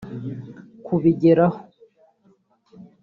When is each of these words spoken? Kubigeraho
Kubigeraho 0.85 1.47